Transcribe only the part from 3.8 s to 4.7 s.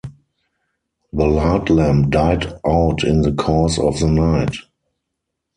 the night.